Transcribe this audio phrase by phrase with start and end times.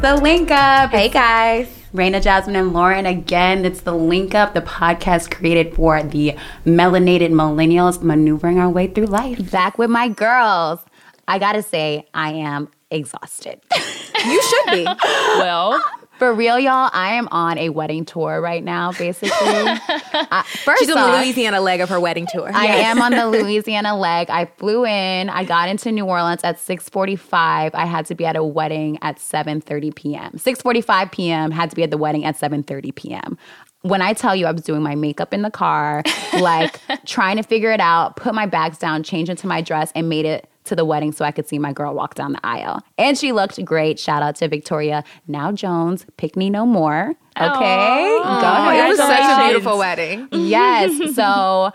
[0.00, 0.92] It's the link up.
[0.92, 1.68] Hey guys.
[1.92, 3.66] Reyna, Jasmine, and Lauren again.
[3.66, 9.08] It's the link up, the podcast created for the melanated millennials maneuvering our way through
[9.08, 9.50] life.
[9.50, 10.80] Back with my girls.
[11.28, 13.60] I gotta say, I am exhausted.
[14.24, 14.86] You should be.
[15.36, 15.78] Well,
[16.20, 19.30] For real, y'all, I am on a wedding tour right now, basically.
[19.40, 22.50] uh, first She's on the Louisiana leg of her wedding tour.
[22.52, 24.28] I am on the Louisiana leg.
[24.28, 25.30] I flew in.
[25.30, 27.70] I got into New Orleans at 6:45.
[27.72, 30.32] I had to be at a wedding at 7:30 p.m.
[30.32, 31.50] 6:45 p.m.
[31.52, 33.38] had to be at the wedding at 7:30 p.m.
[33.80, 36.02] When I tell you I was doing my makeup in the car,
[36.38, 40.10] like trying to figure it out, put my bags down, change into my dress, and
[40.10, 42.80] made it to the wedding so I could see my girl walk down the aisle.
[42.98, 43.98] And she looked great.
[44.00, 46.06] Shout out to Victoria Now Jones.
[46.16, 47.14] Pick me no more.
[47.36, 47.46] Okay.
[47.46, 48.86] Go Oh, ahead.
[48.86, 50.28] it was such a beautiful wedding.
[50.32, 51.14] yes.
[51.14, 51.70] So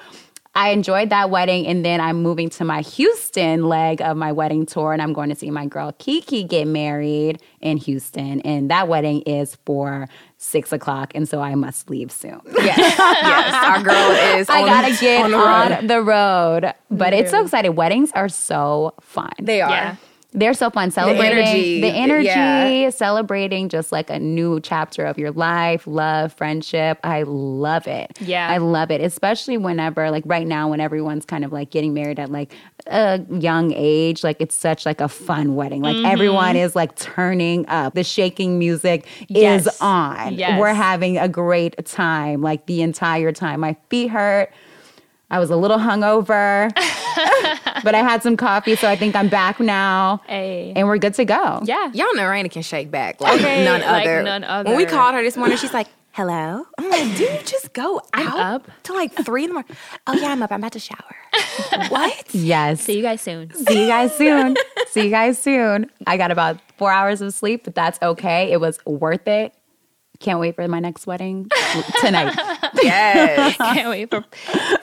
[0.56, 1.68] I enjoyed that wedding.
[1.68, 4.94] And then I'm moving to my Houston leg of my wedding tour.
[4.94, 8.40] And I'm going to see my girl Kiki get married in Houston.
[8.42, 11.12] And that wedding is for six o'clock.
[11.14, 12.40] And so I must leave soon.
[12.56, 13.54] Yes, yes.
[13.66, 14.50] Our girl is.
[14.50, 16.64] I on- gotta get on on the the road.
[16.64, 16.74] road.
[16.90, 17.76] But it's so exciting.
[17.76, 19.32] Weddings are so fun.
[19.42, 19.70] They are.
[19.70, 19.96] yeah.
[20.36, 22.90] They're so fun celebrating energy, the energy, yeah.
[22.90, 27.00] celebrating just like a new chapter of your life, love, friendship.
[27.04, 28.18] I love it.
[28.22, 28.48] Yeah.
[28.50, 32.20] I love it, especially whenever like right now when everyone's kind of like getting married
[32.20, 32.54] at like
[32.88, 35.82] a young age, like it's such like a fun wedding.
[35.82, 36.06] Like Mm-hmm.
[36.06, 37.94] everyone is like turning up.
[37.96, 39.66] The shaking music Yes.
[39.68, 40.34] is on.
[40.36, 40.60] Yes.
[40.60, 43.62] We're having a great time like the entire time.
[43.62, 44.52] My feet hurt.
[45.32, 46.72] I was a little hungover,
[47.84, 50.22] but I had some coffee, so I think I'm back now.
[50.28, 50.74] Hey.
[50.76, 51.62] And we're good to go.
[51.64, 51.92] Yeah.
[51.94, 54.70] Y'all know Reyna can shake back like Okay, none like other.
[54.70, 58.02] When we called her this morning, she's like, "Hello." I'm like, "Do you just go
[58.14, 58.72] out up.
[58.84, 59.76] till like three in the morning?"
[60.08, 60.52] Oh yeah, I'm up.
[60.52, 61.16] I'm about to shower.
[61.90, 62.34] what?
[62.34, 62.82] Yes.
[62.82, 63.52] See you guys soon.
[63.54, 64.56] See you guys soon.
[64.90, 65.90] See you guys soon.
[66.08, 68.52] I got about four hours of sleep, but that's okay.
[68.52, 69.54] It was worth it.
[70.20, 71.50] Can't wait for my next wedding
[72.02, 72.38] tonight.
[72.84, 73.56] Yes.
[73.58, 74.24] Can't wait for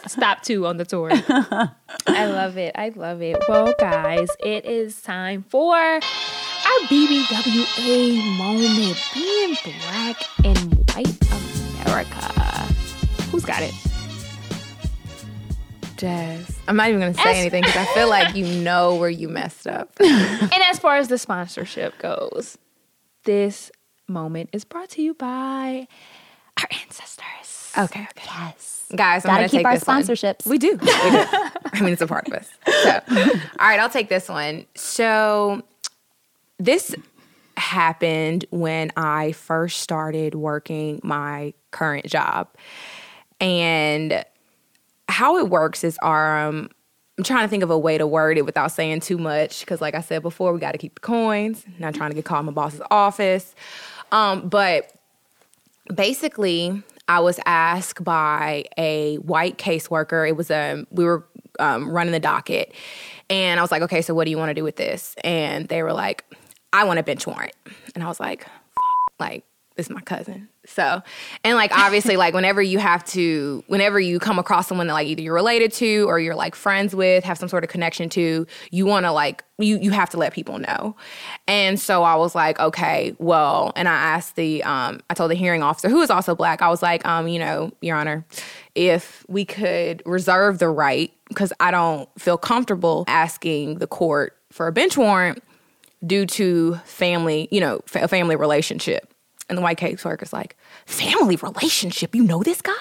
[0.08, 1.10] stop two on the tour.
[1.12, 2.72] I love it.
[2.74, 3.36] I love it.
[3.48, 6.00] Well, guys, it is time for our
[6.88, 8.98] BBWA moment.
[9.14, 12.32] Being black and white America.
[13.30, 13.74] Who's got it?
[15.96, 16.58] Jazz.
[16.66, 19.28] I'm not even gonna say As- anything because I feel like you know where you
[19.28, 19.90] messed up.
[20.00, 22.58] And as far as the sponsorship goes,
[23.24, 23.70] this
[24.08, 25.86] moment is brought to you by
[26.60, 27.72] our ancestors.
[27.78, 28.24] Okay, okay.
[28.26, 28.84] Yes.
[28.94, 30.02] Guys, I'm Gotta gonna keep take our this one.
[30.02, 30.46] sponsorships.
[30.46, 30.72] We do.
[30.82, 30.88] We do.
[31.74, 32.50] I mean, it's a part of us.
[32.82, 33.00] So,
[33.58, 34.66] all right, I'll take this one.
[34.74, 35.62] So,
[36.58, 36.94] this
[37.56, 42.48] happened when I first started working my current job.
[43.40, 44.24] And
[45.08, 46.68] how it works is our, um,
[47.18, 49.80] I'm trying to think of a way to word it without saying too much because,
[49.80, 51.64] like I said before, we got to keep the coins.
[51.78, 53.54] Not trying to get caught in my boss's office.
[54.12, 54.92] Um, but
[55.92, 60.26] basically i was asked by a white caseworker.
[60.28, 61.26] It was um we were
[61.58, 62.72] um, running the docket.
[63.28, 65.16] And i was like okay so what do you want to do with this?
[65.24, 66.24] And they were like
[66.72, 67.52] i want a bench warrant.
[67.94, 69.44] And i was like "F- like
[69.76, 71.02] this is my cousin so
[71.42, 75.08] and like obviously like whenever you have to whenever you come across someone that like
[75.08, 78.46] either you're related to or you're like friends with have some sort of connection to
[78.70, 80.94] you want to like you you have to let people know
[81.48, 85.34] and so i was like okay well and i asked the um i told the
[85.34, 88.24] hearing officer who is also black i was like um you know your honor
[88.74, 94.68] if we could reserve the right because i don't feel comfortable asking the court for
[94.68, 95.42] a bench warrant
[96.04, 99.11] due to family, you know, a family relationship.
[99.52, 102.14] And the white caseworker is like, family relationship?
[102.14, 102.72] You know this guy?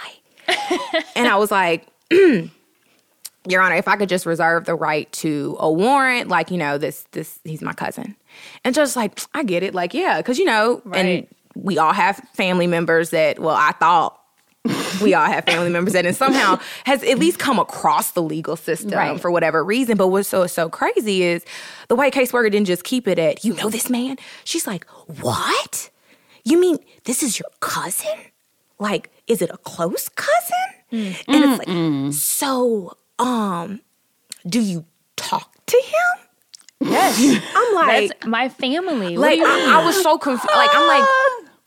[1.17, 1.85] and I was like,
[3.47, 6.77] Your Honor, if I could just reserve the right to a warrant, like, you know,
[6.77, 8.15] this, this, he's my cousin.
[8.63, 9.73] And just like, I get it.
[9.73, 14.17] Like, yeah, because, you know, and we all have family members that, well, I thought
[15.01, 18.55] we all have family members that and somehow has at least come across the legal
[18.55, 19.19] system Right.
[19.19, 19.97] for whatever reason.
[19.97, 21.43] But what's so so crazy is
[21.87, 24.17] the white caseworker didn't just keep it at, you know this man?
[24.43, 24.85] She's like,
[25.19, 25.89] What?
[26.43, 28.13] You mean this is your cousin?
[28.79, 30.57] Like, is it a close cousin?
[30.91, 33.79] And it's like, so um,
[34.47, 34.85] do you
[35.15, 36.89] talk to him?
[36.89, 37.41] Yes.
[37.55, 39.17] I'm like, That's my family.
[39.17, 39.69] What like do you mean?
[39.69, 40.53] I, I was so confused.
[40.55, 41.09] Like I'm like,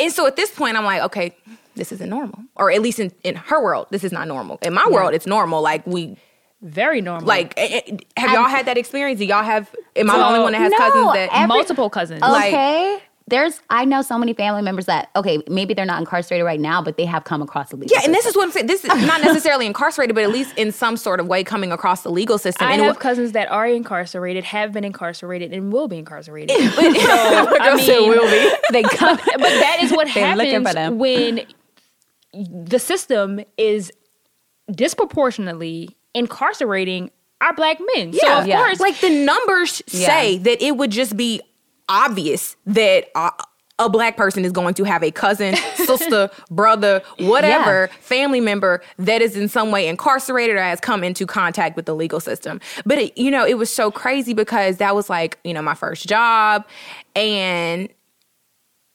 [0.00, 1.36] and so at this point, I'm like, okay,
[1.76, 4.58] this isn't normal, or at least in, in her world, this is not normal.
[4.62, 5.62] In my world, it's normal.
[5.62, 6.16] Like we,
[6.62, 7.26] Very normal.
[7.28, 9.18] like, eh, eh, have y'all had that experience?
[9.20, 9.72] Do y'all have?
[9.96, 11.28] Am I the only one that has No, cousins that?
[11.32, 12.20] every- multiple cousins.
[12.20, 12.98] Like- Okay.
[13.26, 16.82] There's I know so many family members that okay, maybe they're not incarcerated right now,
[16.82, 18.02] but they have come across the legal system.
[18.02, 18.66] Yeah, and this is what I'm saying.
[18.66, 22.02] This is not necessarily incarcerated, but at least in some sort of way coming across
[22.02, 22.66] the legal system.
[22.66, 26.54] I and have it- cousins that are incarcerated, have been incarcerated, and will be incarcerated.
[26.58, 26.68] Girl
[27.78, 28.52] said will be.
[28.72, 31.40] they come but that is what They're looking for happens when
[32.68, 33.90] the system is
[34.70, 37.10] disproportionately incarcerating
[37.40, 38.12] our black men.
[38.12, 38.56] so Yeah, of yeah.
[38.56, 40.06] course, like the numbers Yeah.
[40.06, 41.40] say that it would just be
[41.88, 43.30] obvious that uh,
[43.78, 49.20] a black person is going to have a cousin, sister, brother, whatever family member that
[49.20, 52.60] is in some way incarcerated or has come into contact with the legal system.
[52.86, 55.74] But it, you know, it was so crazy because that was like, you know, my
[55.74, 56.64] first job
[57.16, 57.88] and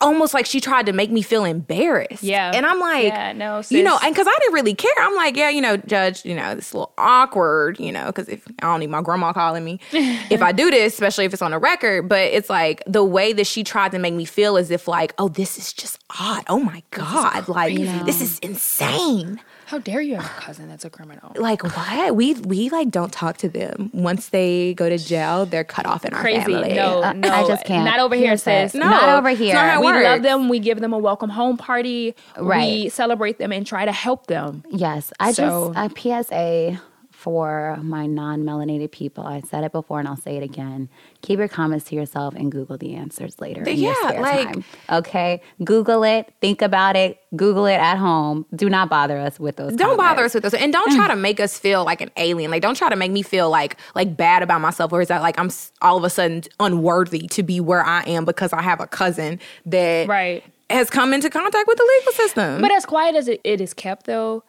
[0.02, 2.24] almost like she tried to make me feel embarrassed.
[2.24, 2.52] Yeah.
[2.54, 4.92] And I'm like, Yeah, no, you know, and because I didn't really care.
[5.00, 8.30] I'm like, yeah, you know, judge, you know, it's a little awkward, you know, because
[8.30, 11.42] if I don't need my grandma calling me if I do this, especially if it's
[11.42, 12.08] on a record.
[12.08, 15.14] But it's like the way that she tried to make me feel as if like,
[15.18, 16.44] oh, this is just odd.
[16.48, 17.76] Oh my god, like
[18.06, 19.40] this is insane.
[19.70, 21.32] How dare you have a cousin that's a criminal?
[21.36, 22.16] Like what?
[22.16, 25.46] We we like don't talk to them once they go to jail.
[25.46, 26.40] They're cut off in our Crazy.
[26.52, 26.74] family.
[26.74, 27.30] No, Uh, no.
[27.30, 27.86] I just can't.
[27.86, 28.72] Not over here, Here's that.
[28.72, 28.80] sis.
[28.80, 29.54] No, Not over here.
[29.54, 30.04] not how We works.
[30.04, 30.50] love them.
[30.50, 32.16] We give them a welcome home party.
[32.38, 32.84] Right.
[32.84, 34.64] We celebrate them and try to help them.
[34.72, 36.80] Yes, I So- just a PSA
[37.20, 39.28] for my non-melanated people.
[39.28, 40.88] I said it before and I'll say it again.
[41.22, 43.62] Keep your comments to yourself and Google the answers later.
[43.64, 44.64] in your Yeah, spare like- time.
[44.90, 48.46] okay, Google it, think about it, Google it at home.
[48.56, 49.76] Do not bother us with those.
[49.76, 51.20] don't bother us with those and don't try to mm.
[51.20, 54.16] make us feel like an alien like don't try to make me feel like like
[54.16, 55.50] bad about myself or is that like i'm
[55.82, 59.40] all of a sudden unworthy to be where i am because i have a cousin
[59.66, 60.44] that Right.
[60.70, 63.74] has come into contact with the legal system But as quiet as it, it is
[63.74, 64.44] kept, though,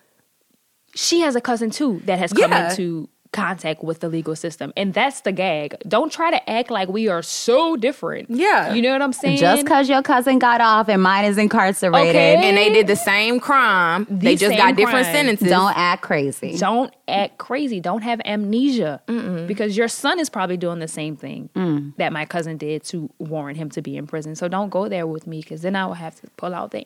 [0.95, 2.71] she has a cousin too that has come Yeah.
[2.71, 5.77] into contact with the legal system, and that's the gag.
[5.87, 8.29] Don't try to act like we are so different.
[8.29, 8.75] Yeah.
[8.75, 9.39] you know what I'm saying.
[9.39, 12.35] Just because your cousin got off and mine is incarcerated, Okay.
[12.49, 16.57] and they did the same crime they just same got different sentences don't act crazy.
[16.59, 17.79] don't act crazy.
[17.79, 19.01] Don't have amnesia
[19.47, 21.95] because your son is probably doing the same thing Mm.
[21.99, 24.35] that my cousin did to warrant him to be in prison.
[24.35, 26.85] So don't go there with me because then I will have to pull out the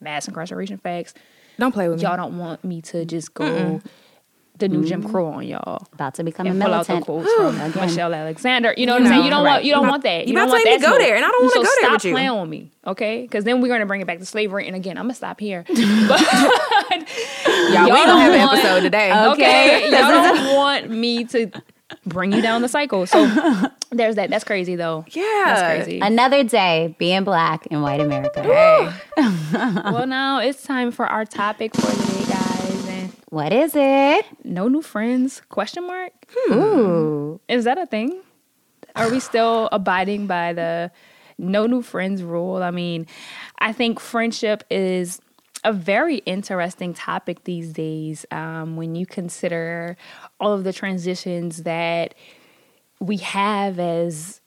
[0.00, 1.12] mass incarceration facts.
[1.58, 3.80] Don't play with me Y'all don't want me to just go
[4.58, 5.10] the new Jim mm-hmm.
[5.10, 5.88] Crow on y'all.
[5.94, 7.24] About to become a and pull out the militant.
[7.24, 7.86] quotes from Again.
[7.88, 8.74] Michelle Alexander.
[8.76, 9.24] You know what You I'm saying?
[9.24, 9.50] You don't right.
[9.52, 10.28] want you don't You want that.
[10.28, 10.98] you don't about to want make me that go smoke.
[11.00, 12.12] there, and I don't wanna so go there stop with you.
[12.12, 13.22] playing with me, okay?
[13.22, 14.66] Because then we're gonna bring it back to slavery.
[14.68, 15.64] And again, I'm gonna stop here.
[15.68, 20.00] But y'all, we Y'all don't have don't an want- episode today okay, y'all
[20.34, 21.50] don't want me to
[22.06, 23.06] bring you down the cycle.
[23.06, 23.26] So
[23.90, 24.30] there's that.
[24.30, 25.04] That's crazy though.
[25.10, 25.22] Yeah.
[25.46, 26.00] that's crazy.
[26.00, 28.42] Another day being black in white America.
[29.16, 32.86] well, now it's time for our topic for today, guys.
[32.88, 34.26] And What is it?
[34.44, 35.42] no new friends?
[35.48, 36.12] Question mark.
[36.30, 36.52] Hmm.
[36.54, 37.40] Ooh.
[37.48, 38.20] Is that a thing?
[38.96, 40.90] Are we still abiding by the
[41.38, 42.62] no new friends rule?
[42.62, 43.06] I mean,
[43.58, 45.20] I think friendship is
[45.64, 49.96] a very interesting topic these days um, when you consider
[50.40, 52.14] all of the transitions that
[53.00, 54.40] we have as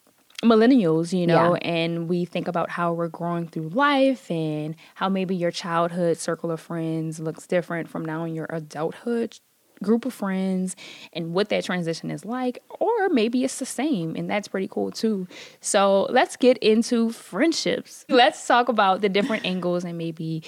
[0.44, 1.68] millennials, you know, Yeah.
[1.68, 6.50] and we think about how we're growing through life and how maybe your childhood circle
[6.50, 9.38] of friends looks different from now in your adulthood
[9.82, 10.74] group of friends
[11.12, 14.90] and what that transition is like or maybe it's the same and that's pretty cool
[14.90, 15.28] too
[15.60, 20.42] so let's get into friendships let's talk about the different angles and maybe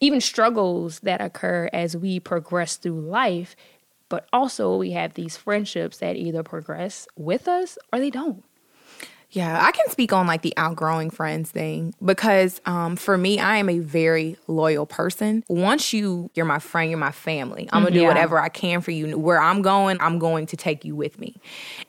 [0.00, 3.54] even struggles that occur as we progress through life
[4.08, 8.42] but also we have these friendships that either progress with us or they don't
[9.30, 13.58] Yeah, I can speak on like the outgrowing friends thing because um, for me, I
[13.58, 15.44] am a very loyal person.
[15.48, 17.68] Once you, you're my friend, you're my family.
[17.72, 18.08] I'm gonna do Yeah.
[18.08, 19.16] whatever I can for you.
[19.16, 21.36] Where I'm going, I'm going to take you with me.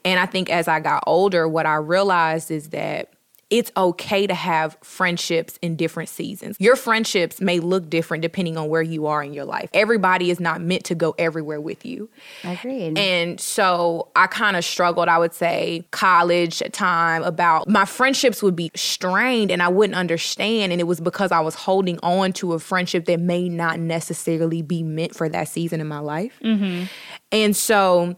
[0.05, 3.09] And I think as I got older, what I realized is that
[3.51, 6.55] it's okay to have friendships in different seasons.
[6.57, 9.69] Your friendships may look different depending on where you are in your life.
[9.73, 12.09] Everybody is not meant to go everywhere with you.
[12.45, 12.97] Agreed.
[12.97, 18.55] And so I kind of struggled, I would say, college time about my friendships would
[18.55, 20.71] be strained and I wouldn't understand.
[20.71, 24.61] And it was because I was holding on to a friendship that may not necessarily
[24.61, 26.39] be meant for that season in my life.
[26.41, 26.85] Mm-hmm.
[27.33, 28.15] And so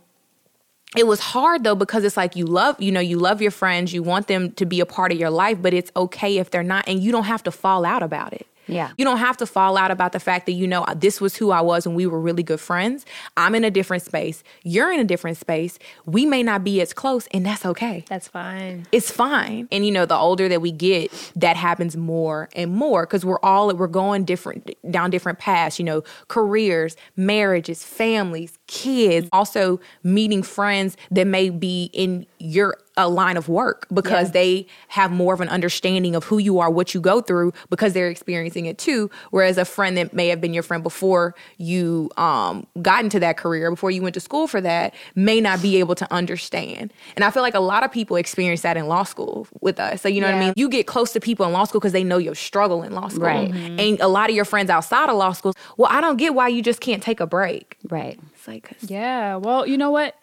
[0.96, 3.94] it was hard though because it's like you love you know you love your friends
[3.94, 6.64] you want them to be a part of your life but it's okay if they're
[6.64, 8.92] not and you don't have to fall out about it Yeah.
[8.98, 11.52] you don't have to fall out about the fact that you know this was who
[11.52, 15.00] I was and we were really good friends I'm in a different space you're in
[15.00, 19.12] a different space we may not be as close and that's okay that's fine it's
[19.12, 19.68] fine.
[19.72, 23.40] And you know, the older that we get, that happens more and more because we're
[23.42, 25.80] all we're going different down different paths.
[25.80, 33.10] You know, careers, marriages, families, kids, also meeting friends that may be in your a
[33.10, 34.34] line of work because Yeah.
[34.34, 37.94] they have more of an understanding of who you are, what you go through because
[37.94, 39.10] they're experiencing it too.
[39.32, 43.36] Whereas a friend that may have been your friend before you um, got into that
[43.38, 46.94] career, before you went to school for that, may not be able to understand.
[47.16, 50.02] And I feel like a lot of people experience that in law school with us.
[50.02, 50.54] So you know what I mean?
[50.56, 53.08] You get close to people in law school because they know your struggle in law
[53.08, 53.24] school.
[53.24, 53.52] Right.
[53.52, 56.48] And a lot of your friends outside of law school, well, I don't get why
[56.50, 57.78] you just can't take a break.
[57.90, 58.20] Right.
[58.44, 60.16] It's like, 'cause- Yeah, well, you know what?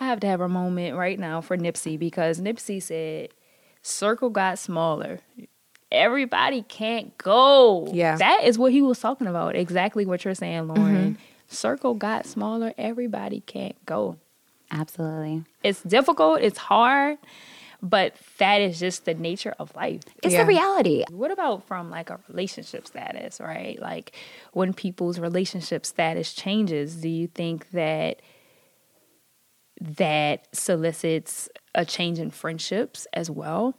[0.00, 3.28] I have to have a moment right now for Nipsey because Nipsey said,
[3.82, 5.20] "Circle got smaller.
[5.90, 8.16] Everybody can't go." Yeah.
[8.16, 9.54] that is what he was talking about.
[9.54, 10.80] Exactly what you're saying, mm-hmm.
[10.80, 11.18] Lauren.
[11.46, 12.72] Circle got smaller.
[12.78, 14.16] Everybody can't go.
[14.70, 15.44] Absolutely.
[15.62, 16.40] It's difficult.
[16.40, 17.18] It's hard,
[17.82, 20.02] but that is just the nature of life.
[20.22, 20.42] It's Yeah.
[20.42, 21.04] the reality.
[21.10, 23.78] What about from like a relationship status, right?
[23.80, 24.14] Like
[24.52, 28.22] when people's relationship status changes, do you think that
[29.80, 33.74] that solicits a change in friendships as well?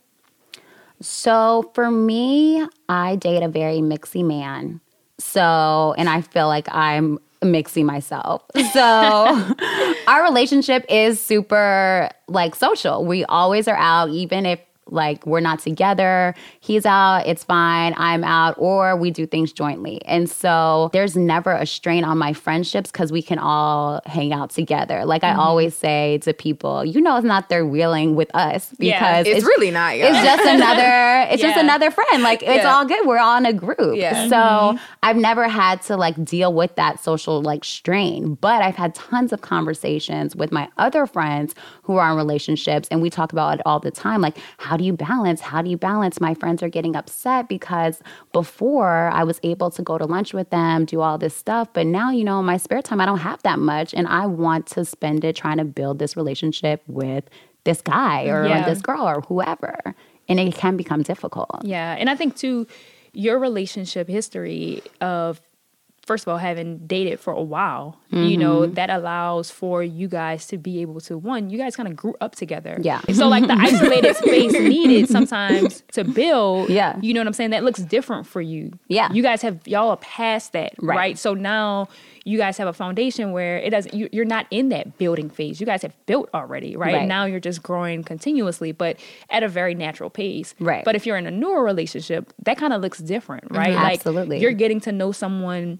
[1.01, 4.81] So for me, I date a very mixy man.
[5.17, 8.43] So, and I feel like I'm mixy myself.
[8.73, 8.79] So,
[10.07, 13.05] our relationship is super like social.
[13.05, 16.35] We always are out, even if like we're not together.
[16.59, 17.93] He's out, it's fine.
[17.97, 20.03] I'm out, or we do things jointly.
[20.05, 24.49] And so there's never a strain on my friendships because we can all hang out
[24.49, 25.05] together.
[25.05, 25.39] Like I mm-hmm.
[25.39, 29.45] always say to people, you know, it's not they're wheeling with us Yeah, because it's,
[29.45, 29.97] really not.
[29.97, 30.07] y'all.
[30.07, 32.73] it's just another it's just another friend like it's Yeah.
[32.73, 34.27] all good we're all in a group Yeah.
[34.27, 34.77] so mm-hmm.
[35.03, 39.33] i've never had to like deal with that social like strain but i've had tons
[39.33, 43.61] of conversations with my other friends who are in relationships and we talk about it
[43.65, 45.41] all the time like how do you balance?
[45.41, 46.19] How do you balance?
[46.21, 48.01] My friends are getting upset because
[48.31, 51.85] before i was able to go to lunch with them do all this stuff but
[51.85, 54.83] now you know my spare time i don't have that much and i want to
[54.83, 57.23] spend it trying to build this relationship with
[57.63, 58.65] this guy or Yeah.
[58.65, 59.95] this girl or whoever
[60.29, 61.49] and it can become difficult.
[61.63, 62.65] Yeah, and I think too,
[63.11, 65.41] your relationship history of
[66.05, 68.73] first of all having dated for a while, you know, mm-hmm.
[68.73, 72.13] that allows for you guys to be able to one, you guys kind of grew
[72.19, 72.77] up together.
[72.81, 73.01] Yeah.
[73.13, 76.69] So like the isolated space needed sometimes to build.
[76.69, 76.99] Yeah.
[77.01, 77.51] You know what I'm saying?
[77.51, 78.77] That looks different for you.
[78.87, 79.11] Yeah.
[79.13, 80.95] You guys have y'all are past that, Right.
[80.95, 81.17] right?
[81.17, 81.87] So now
[82.25, 85.59] you guys have a foundation where it doesn't you, you're not in that building phase.
[85.59, 86.93] You guys have built already, right?
[86.93, 87.07] Right.
[87.07, 88.97] Now you're just growing continuously, but
[89.29, 90.53] at a very natural pace.
[90.59, 90.83] Right.
[90.83, 93.69] But if you're in a newer relationship, that kind of looks different, right?
[93.69, 93.83] Mm-hmm.
[93.83, 94.39] Like Absolutely.
[94.39, 95.79] you're getting to know someone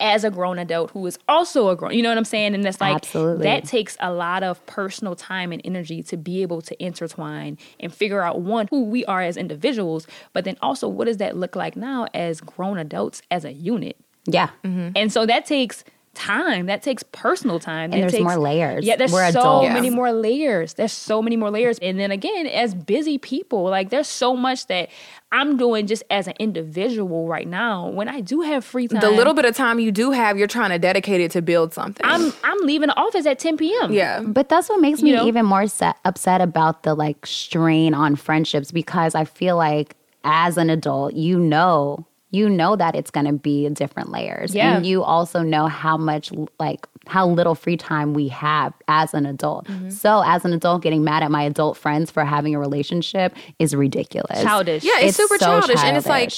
[0.00, 2.54] as a grown adult who is also a grown, you know what I'm saying?
[2.54, 3.44] And that's like Absolutely.
[3.44, 7.92] that takes a lot of personal time and energy to be able to intertwine and
[7.92, 11.56] figure out one who we are as individuals, but then also what does that look
[11.56, 13.96] like now as grown adults as a unit?
[14.26, 14.90] yeah mm-hmm.
[14.96, 15.84] And so that takes
[16.14, 16.66] time.
[16.66, 17.84] That takes personal time.
[17.84, 18.84] And That there's takes- more layers.
[18.84, 19.72] Yeah, there's We're so adults.
[19.72, 20.74] many more layers.
[20.74, 21.78] There's so many more layers.
[21.80, 24.88] And then again, as busy people, like there's so much that
[25.32, 27.88] I'm doing just as an individual right now.
[27.88, 30.46] When I do have free time, the little bit of time you do have, you're
[30.46, 32.04] trying to dedicate it to build something.
[32.06, 33.92] I'm I'm leaving the office at 10 p.m.
[33.92, 34.20] yeah.
[34.24, 35.26] But that's what makes me You know?
[35.26, 40.56] even more set, upset about the like strain on friendships because I feel like as
[40.56, 44.54] an adult, you know, you know that it's going to be different layers.
[44.54, 44.76] Yeah.
[44.76, 49.26] And you also know how much like how little free time we have as an
[49.26, 49.66] adult.
[49.66, 49.90] Mm-hmm.
[49.90, 53.74] So as an adult getting mad at my adult friends for having a relationship is
[53.74, 54.42] ridiculous.
[54.42, 54.84] Childish.
[54.84, 55.80] Yeah, it's, It's super so childish.
[55.82, 56.32] and it's like.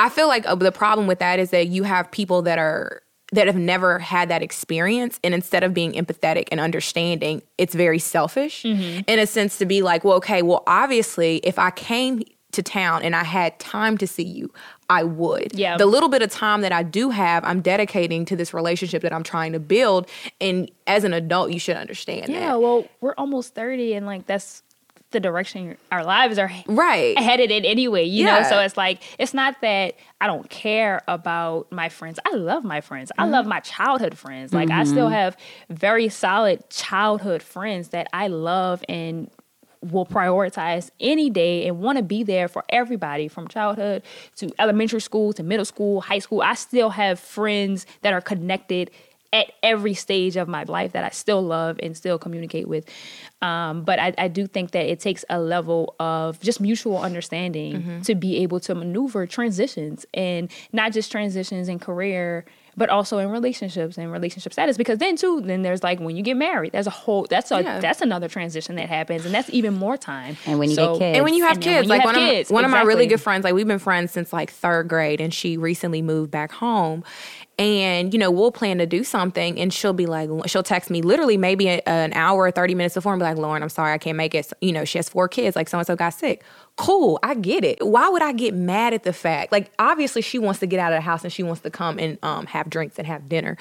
[0.00, 3.02] I feel like uh, the problem with that is that you have people that are
[3.32, 7.98] that have never had that experience and instead of being empathetic and understanding, it's very
[7.98, 9.00] selfish Mm-hmm.
[9.08, 13.02] in a sense to be like, well, okay, well, obviously, if I came to town
[13.02, 14.50] and I had time to see you,
[14.88, 15.52] I would.
[15.54, 15.76] Yeah.
[15.76, 19.12] The little bit of time that I do have, I'm dedicating to this relationship that
[19.12, 20.08] I'm trying to build.
[20.40, 22.60] And as an adult, you should understand Yeah, that.
[22.60, 24.62] well, we're almost 30 and like that's
[25.10, 27.18] the direction our lives are Right.
[27.18, 28.42] headed in anyway, you know?
[28.42, 32.18] So it's like, it's not that I don't care about my friends.
[32.26, 33.10] I love my friends.
[33.16, 33.32] I Mm-hmm.
[33.32, 34.52] love my childhood friends.
[34.52, 35.34] Like, I still have
[35.70, 39.30] very solid childhood friends that I love and
[39.82, 44.02] will prioritize any day and want to be there for everybody from childhood
[44.36, 46.42] to elementary school to middle school, high school.
[46.42, 48.90] I still have friends that are connected
[49.30, 52.88] at every stage of my life that I still love and still communicate with.
[53.42, 58.00] Um, but I, I do think that it takes a level of just mutual understanding
[58.04, 62.46] to be able to maneuver transitions and not just transitions in career,
[62.78, 66.22] but also in relationships and relationship status because then too then there's like when you
[66.22, 67.80] get married there's a whole that's a Yeah.
[67.80, 70.98] that's another transition that happens and that's even more time And when you So- get
[71.00, 71.16] kids.
[71.16, 73.06] And when you have kids, you like have one, kids, of, one of my really
[73.06, 76.52] good friends, like we've been friends since like third grade, and she recently moved back
[76.52, 77.02] home.
[77.58, 81.02] And you know, we'll plan to do something, and she'll be like, she'll text me
[81.02, 83.92] literally maybe a, an hour or thirty minutes before, and be like, "Lauren, I'm sorry,
[83.92, 86.10] I can't make it." You know, she has four kids, like so and so got
[86.14, 86.44] sick.
[86.78, 87.84] Cool, I get it.
[87.86, 89.50] Why would I get mad at the fact?
[89.52, 91.98] Like, obviously, she wants to get out of the house and she wants to come
[91.98, 93.56] and um, have drinks and have dinner.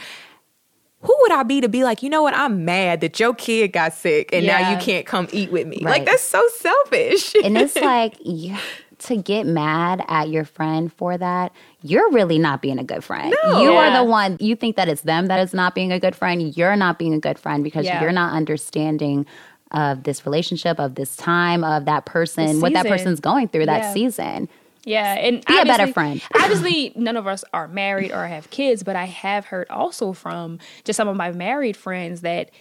[1.02, 2.34] Who would I be to be like, you know what?
[2.36, 5.78] I'm mad that your kid got sick and now you can't come eat with me.
[5.82, 6.00] Right.
[6.00, 7.36] Like that's so selfish.
[7.44, 8.56] and it's like you,
[9.00, 13.36] to get mad at your friend for that, you're really not being a good friend.
[13.44, 13.62] No.
[13.62, 16.16] You are the one you think that it's them that is not being a good
[16.16, 16.56] friend.
[16.58, 18.02] You're not being a good friend because Yeah.
[18.02, 19.28] you're not understanding
[19.72, 23.82] of this relationship, of this time, of that person, what that person's going through that
[23.84, 23.94] Yeah.
[23.94, 24.50] season.
[24.86, 26.22] Yeah, and Be a better friend.
[26.36, 30.60] obviously, none of us are married or have kids, but I have heard also from
[30.86, 32.52] just some of my married friends that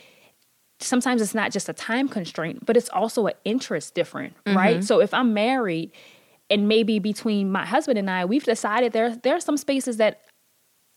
[0.81, 4.57] sometimes it's not just a time constraint, but it's also an interest different, Mm-hmm.
[4.57, 4.85] right?
[4.85, 5.93] So if I'm married
[6.51, 10.23] and maybe between my husband and I, we've decided there there are some spaces that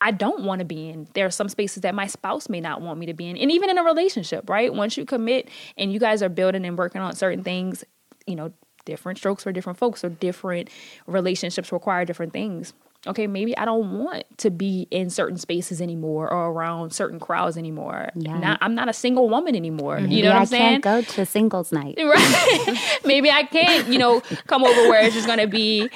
[0.02, 1.08] I don't want to be in.
[1.14, 3.38] There are some spaces that my spouse may not want me to be in.
[3.38, 4.74] And even in a relationship, right?
[4.74, 7.84] Once you commit and you guys are building and working on certain things,
[8.26, 8.54] you know,
[8.86, 10.70] different strokes for different folks or different
[11.06, 12.74] relationships require different things.
[13.08, 17.58] Okay, maybe I don't want to be in certain spaces anymore or around certain crowds
[17.58, 18.10] anymore.
[18.14, 18.38] Yeah.
[18.38, 19.98] Not, I'm not a single woman anymore.
[19.98, 20.12] Mm-hmm.
[20.12, 20.64] You Maybe know what I I'm saying?
[20.64, 21.98] I can't go to singles night.
[22.10, 23.00] Right.
[23.06, 25.90] Maybe I can't, you know, come over where it's just gonna be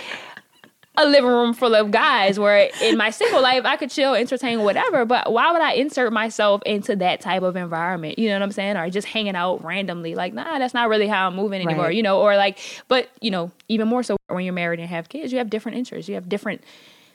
[0.95, 4.61] a living room full of guys where in my single life I could chill, entertain,
[4.61, 5.05] whatever.
[5.05, 8.19] But why would I insert myself into that type of environment?
[8.19, 8.77] You know what I'm saying?
[8.77, 10.13] Or just hanging out randomly.
[10.13, 11.95] Like, nah, that's not really how I'm moving anymore, Right.
[11.95, 15.09] you know, or like but you know, even more so when you're married and have
[15.09, 16.61] kids, you have different interests, you have different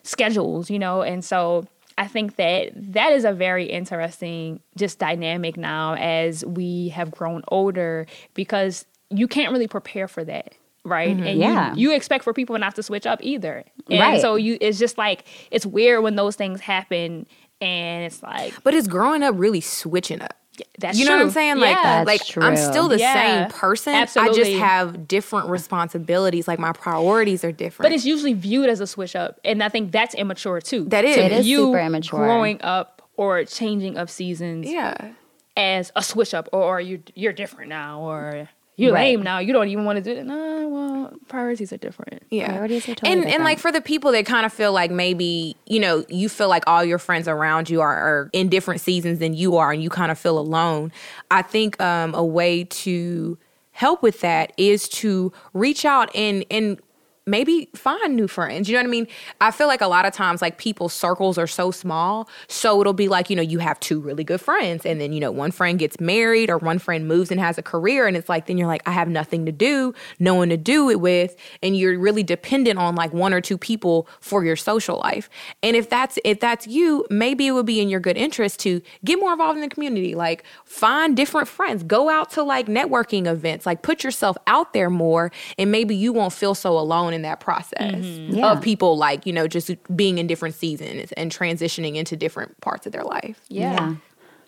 [0.02, 1.66] schedules, you know, and so
[1.96, 7.42] I think that that is a very interesting just dynamic now as we have grown
[7.48, 10.54] older because you can't really prepare for that.
[10.88, 11.08] Right.
[11.10, 11.40] And Mm-hmm.
[11.40, 11.74] Yeah.
[11.74, 13.64] you, you expect for people not to switch up either.
[13.90, 14.20] And Right.
[14.20, 17.26] so you it's just like it's weird when those things happen
[17.60, 20.34] and it's like But is growing up really switching up?
[20.80, 21.58] that's you know what I'm saying?
[21.58, 22.04] Like, Yeah.
[22.04, 23.12] That's like I'm still the Yeah,
[23.44, 23.94] same person.
[23.94, 24.40] Absolutely.
[24.40, 26.48] I just have different responsibilities.
[26.48, 27.84] Like my priorities are different.
[27.88, 29.38] But it's usually viewed as a switch up.
[29.44, 30.84] And I think that's immature too.
[30.86, 31.14] That is.
[31.14, 32.18] To It is super immature.
[32.18, 35.12] Growing up or changing of seasons yeah.
[35.56, 39.16] as a switch up or, or you you're different now or you're Right.
[39.16, 39.38] lame now.
[39.40, 40.24] You don't even want to do it.
[40.24, 42.22] Nah, well, priorities are different.
[42.30, 42.48] Yeah.
[42.52, 45.56] Priorities are totally and, and like for the people that kind of feel like maybe,
[45.66, 49.18] you know, you feel like all your friends around you are, are in different seasons
[49.18, 50.92] than you are and you kind of feel alone.
[51.30, 53.36] I think um, a way to
[53.72, 56.80] help with that is to reach out and and
[57.28, 58.68] maybe find new friends.
[58.68, 59.06] You know what I mean?
[59.40, 62.28] I feel like a lot of times like people's circles are so small.
[62.48, 65.20] So it'll be like, you know, you have two really good friends and then, you
[65.20, 68.28] know, one friend gets married or one friend moves and has a career and it's
[68.28, 71.36] like then you're like I have nothing to do, no one to do it with
[71.62, 75.28] and you're really dependent on like one or two people for your social life.
[75.62, 78.80] And if that's if that's you, maybe it would be in your good interest to
[79.04, 83.26] get more involved in the community, like find different friends, go out to like networking
[83.26, 87.22] events, like put yourself out there more and maybe you won't feel so alone in
[87.22, 88.36] that process mm-hmm.
[88.36, 88.52] Yeah.
[88.52, 92.86] of people like, you know, just being in different seasons and transitioning into different parts
[92.86, 93.40] of their life.
[93.48, 93.96] Yeah.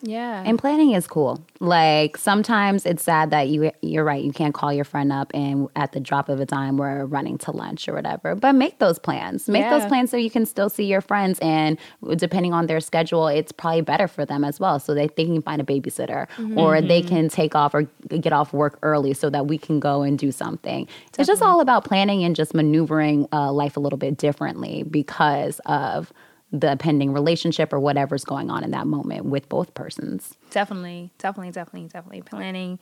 [0.03, 0.43] Yeah.
[0.47, 1.45] And planning is cool.
[1.61, 5.69] Like sometimes it's sad that you you're right, you can't call your friend up and
[5.77, 8.35] at the drop of a dime we're running to lunch or whatever.
[8.35, 9.49] But make those plans.
[9.49, 11.79] Make those plans so you can still see your friends and
[12.17, 14.79] depending on their schedule, it's probably better for them as well.
[14.81, 18.53] So they, they can find a babysitter or they can take off or get off
[18.53, 20.89] work early so that we can go and do something.
[21.19, 25.61] It's just all about planning and just maneuvering uh, life a little bit differently because
[25.67, 26.13] of
[26.53, 30.35] the pending relationship or whatever's going on in that moment with both persons.
[30.51, 32.23] definitely, definitely, definitely, definitely.
[32.23, 32.79] Planning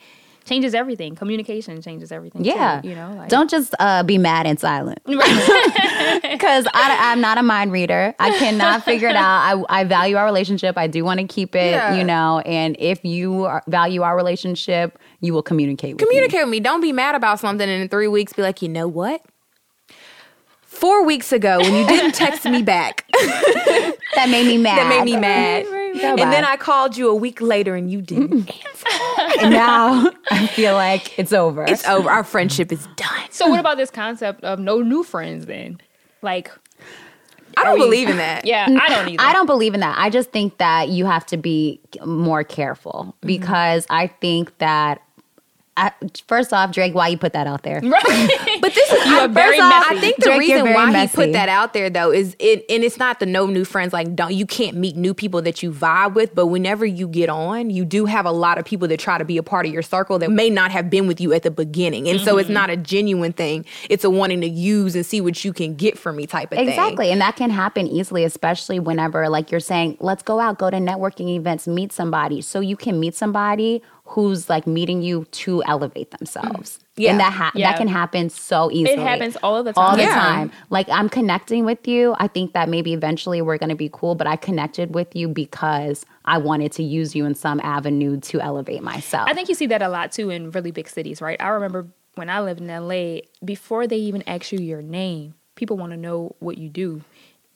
[0.47, 1.15] changes everything.
[1.15, 2.43] Communication changes everything.
[2.43, 4.99] too, Yeah, you know, like, don't just uh, be mad and silent
[6.23, 8.15] because I'm not a mind reader.
[8.19, 9.67] I cannot figure it out.
[9.69, 10.79] I, I value our relationship.
[10.79, 11.97] I do want to keep it, Yeah.
[11.97, 12.41] you know.
[12.41, 16.07] And if you are, value our relationship, you will communicate with me.
[16.07, 16.61] Communicate with me.
[16.61, 19.21] Don't be mad about something and in three weeks be like, you know what?
[20.79, 23.05] Four weeks ago when you didn't text me back,
[24.15, 24.79] That made me mad.
[24.79, 25.65] that made me mad.
[25.65, 26.45] Go And then.
[26.45, 29.41] I called you a week later and you didn't answer.
[29.41, 31.65] and now I feel like it's over.
[31.65, 32.09] It's over.
[32.11, 33.27] Our friendship is done.
[33.31, 35.81] So what about this concept of no new friends then?
[36.23, 36.51] Like,
[37.57, 38.45] I don't we- believe in that.
[38.45, 39.23] yeah, I don't either.
[39.23, 39.97] I don't believe in that.
[39.99, 43.27] I just think that you have to be more careful Mm-hmm.
[43.27, 45.03] because I think that
[45.79, 45.93] I,
[46.27, 47.81] first off, Drake, why you put that out there?
[47.83, 48.31] Right.
[48.61, 49.97] But this is You I- are very first off, messy.
[49.97, 51.11] I think the Drake, reason why messy.
[51.11, 53.93] he put that out there though is it, and it's not the no new friends.
[53.93, 56.35] Like, don't you can't meet new people that you vibe with.
[56.35, 59.25] But whenever you get on, you do have a lot of people that try to
[59.25, 61.51] be a part of your circle that may not have been with you at the
[61.51, 62.41] beginning, and so Mm-hmm.
[62.41, 63.65] it's not a genuine thing.
[63.89, 66.59] It's a wanting to use and see what you can get from me type of
[66.59, 66.69] thing.
[66.69, 67.11] Exactly.
[67.13, 70.77] And that can happen easily, especially whenever, like you're saying, let's go out, go to
[70.79, 72.41] networking events, meet somebody.
[72.43, 76.79] So you can meet somebody who's like meeting you to elevate themselves.
[76.97, 77.11] Yeah.
[77.11, 77.71] And that, ha- Yeah.
[77.71, 78.95] that can happen so easily.
[78.95, 79.97] It happens all of the All time.
[79.99, 80.15] the Yeah.
[80.15, 80.51] time.
[80.71, 82.15] Like I'm connecting with you.
[82.19, 85.29] I think that maybe eventually we're going to be cool, but I connected with you
[85.29, 89.29] because I wanted to use you in some avenue to elevate myself.
[89.29, 91.41] I think you see that a lot too in really big cities, right?
[91.41, 95.77] I remember when I lived in LA, before they even ask you your name, people
[95.77, 97.03] want to know what you do.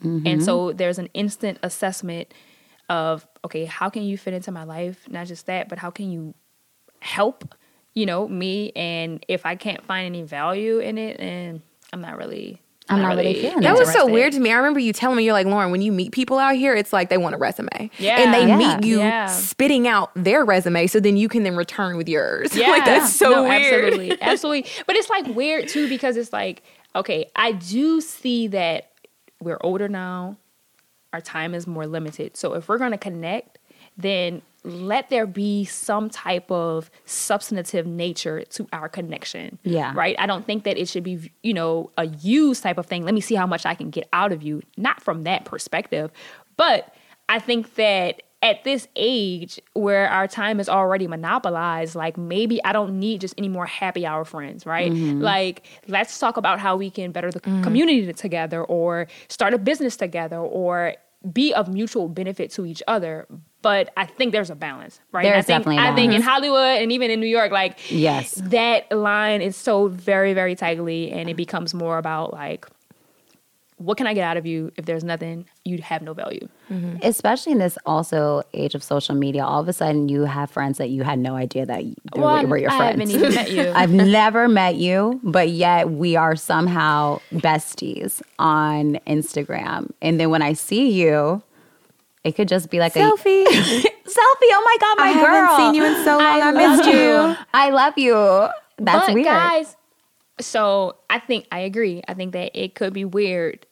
[0.05, 0.27] Mm-hmm.
[0.27, 2.33] And so there's an instant assessment
[2.91, 5.09] of, okay, how can you fit into my life?
[5.09, 6.35] Not just that, but how can you
[7.03, 7.55] help,
[7.95, 8.73] you know, me?
[8.77, 11.61] And if I can't find any value in it, and
[11.93, 12.61] I'm not really.
[12.89, 14.51] I'm not really feeling That was so weird to me.
[14.51, 16.93] I remember you telling me, you're like, Lauren, when you meet people out here, it's
[16.93, 17.91] like they want a resume.
[17.99, 18.21] Yeah.
[18.21, 18.57] And they Yeah.
[18.57, 19.27] meet you Yeah.
[19.29, 22.55] spitting out their resume so then you can then return with yours.
[22.57, 23.85] Yeah, like, that's so no, weird.
[23.85, 24.67] Absolutely, absolutely.
[24.87, 26.65] But it's like weird too because it's like,
[26.97, 28.91] okay, I do see that
[29.41, 30.37] we're older now.
[31.13, 32.37] Our time is more limited.
[32.37, 33.59] So if we're going to connect,
[33.97, 39.59] then let there be some type of substantive nature to our connection.
[39.65, 39.93] Yeah.
[39.95, 40.15] Right?
[40.19, 43.05] I don't think that it should be, you know, a use type of thing.
[43.05, 44.63] Let me see how much I can get out of you.
[44.77, 46.13] Not from that perspective.
[46.57, 46.95] But
[47.29, 52.73] I think that at this age where our time is already monopolized, like maybe I
[52.73, 54.91] don't need just any more happy hour friends, right?
[54.91, 55.21] Mm-hmm.
[55.21, 57.63] Like, let's talk about how we can better the mm-hmm.
[57.63, 60.95] community together or start a business together or
[61.33, 63.29] be of mutual benefit to each other.
[63.63, 65.23] But I think there's a balance, right?
[65.23, 66.21] There's I think, definitely a I think in.
[66.23, 68.33] Hollywood and even in New York, like, Yes.
[68.47, 72.67] that line is so very, very tightly, and it becomes more about like,
[73.77, 75.45] what can I get out of you if there's nothing?
[75.65, 76.47] You'd have no value.
[76.71, 76.99] Mm-hmm.
[77.03, 80.79] Especially in this also age of social media, all of a sudden you have friends
[80.79, 83.11] that you had no idea that you, Well, were, your I friends.
[83.13, 83.73] haven't even met you.
[83.75, 89.91] I've never met you, but yet we are somehow besties on Instagram.
[90.01, 91.43] And then when I see you,
[92.25, 93.45] it could just be like Selfie.
[93.45, 93.83] a selfie.
[93.83, 94.51] Selfie.
[94.55, 95.27] Oh my god, my I girl!
[95.27, 96.21] haven't seen you in so long.
[96.23, 97.37] I, love missed you.
[97.53, 98.15] I love you.
[98.79, 99.27] That's but weird.
[99.27, 99.77] guys.
[100.41, 102.03] So I think I agree.
[102.09, 103.67] I think that it could be weird,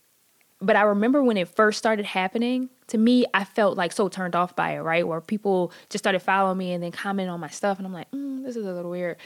[0.60, 2.68] but I remember when it first started happening.
[2.88, 4.80] To me, I felt like so turned off by it.
[4.80, 7.92] Right, where people just started following me and then commenting on my stuff, and I'm
[7.92, 9.16] like, mm, this is a little weird.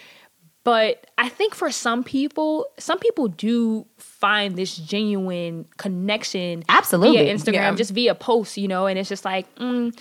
[0.64, 7.18] But I think for some people, some people do find this genuine connection Absolutely.
[7.18, 7.74] via Instagram, Yeah.
[7.74, 9.94] just via posts, you know, and it's just like, mm,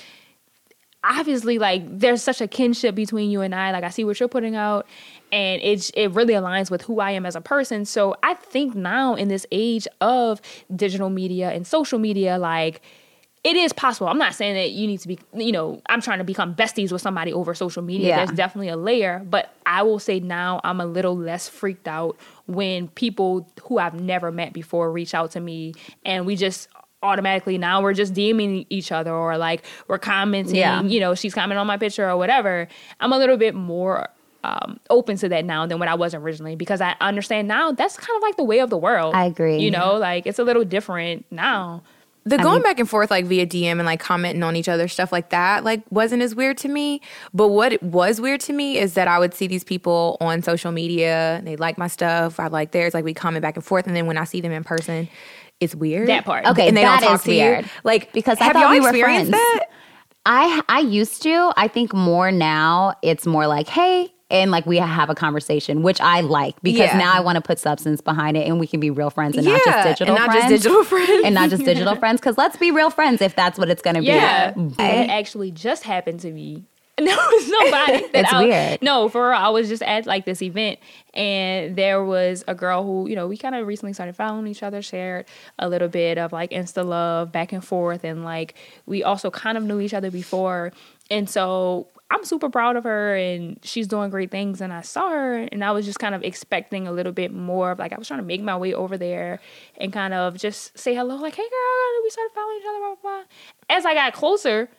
[1.04, 3.72] obviously like there's such a kinship between you and I.
[3.72, 4.88] Like I see what you're putting out
[5.34, 7.84] and it it really aligns with who I am as a person.
[7.84, 10.40] So I think now in this age of
[10.74, 12.82] digital media and social media like
[13.44, 14.08] it is possible.
[14.08, 16.92] I'm not saying that you need to be, you know, I'm trying to become besties
[16.94, 18.08] with somebody over social media.
[18.08, 18.18] Yeah.
[18.26, 22.18] There's definitely a layer, but I will say now I'm a little less freaked out
[22.48, 25.74] when people who I've never met before reach out to me
[26.06, 26.70] and we just
[27.02, 30.82] automatically now we're just DMing each other or like we're commenting, Yeah.
[30.82, 32.70] you know, she's commenting on my picture or whatever.
[33.02, 34.08] I'm a little bit more
[34.46, 37.98] um, open to that now than what I was originally because I understand now that's
[37.98, 39.16] kind of like the way of the world.
[39.16, 39.58] I agree.
[39.60, 41.84] You know, like it's a little different now.
[42.26, 45.12] The going back and forth like via DM and like commenting on each other stuff
[45.12, 47.02] like that like wasn't as weird to me.
[47.34, 50.72] But what was weird to me is that I would see these people on social
[50.72, 52.40] media they like my stuff.
[52.40, 52.94] I like theirs.
[52.94, 55.10] Like we comment back and forth, and then when I see them in person,
[55.60, 56.08] it's weird.
[56.08, 56.46] That part.
[56.46, 57.66] Okay, and they that don't talk is to weird.
[57.66, 57.72] you.
[57.84, 59.44] Like because I have thought y'all we were experienced friends.
[59.60, 59.66] that?
[60.26, 61.52] I I used to.
[61.58, 62.94] I think more now.
[63.02, 66.98] It's more like, hey, and like we have a conversation, which I like because Yeah.
[66.98, 69.46] now I want to put substance behind it, and we can be real friends and
[69.46, 70.64] not just digital and not just friends.
[70.64, 71.22] digital friends.
[71.26, 72.20] and not just digital friends.
[72.20, 74.74] Because let's be real friends if that's what it's going to Yeah, be.
[74.80, 76.64] it actually just happened to me.
[77.02, 77.08] No,
[77.40, 78.06] somebody.
[78.14, 78.82] that It's I- weird.
[78.84, 79.38] No, for real.
[79.38, 80.78] I was just at like this event,
[81.16, 84.62] and there was a girl who, you know, we kind of recently started following each
[84.62, 85.26] other, shared
[85.58, 88.54] a little bit of like Insta love back and forth, and like
[88.86, 90.72] we also kind of knew each other before,
[91.10, 91.88] and so.
[92.14, 94.62] I'm super proud of her and she's doing great things.
[94.62, 97.72] And I saw her and I was just kind of expecting a little bit more
[97.72, 99.40] of like, I was trying to make my way over there
[99.78, 102.96] and kind of just say hello, like, hey girl, we started following each other, blah,
[103.02, 103.24] blah, blah.
[103.76, 104.70] As I got closer,